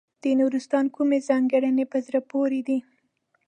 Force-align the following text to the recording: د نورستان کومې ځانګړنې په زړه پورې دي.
د 0.23 0.23
نورستان 0.39 0.85
کومې 0.95 1.19
ځانګړنې 1.29 1.85
په 1.91 1.97
زړه 2.05 2.19
پورې 2.31 2.59
دي. 2.67 2.77